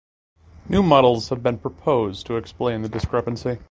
[0.67, 3.59] New models have been proposed to explain the discrepancy.